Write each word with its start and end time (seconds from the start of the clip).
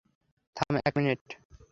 থাম 0.57 0.73
এক 0.87 0.93
মিনিট! 0.97 1.21